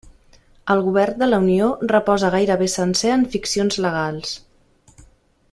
[0.75, 4.35] El govern de la Unió reposa gairebé sencer en ficcions legals.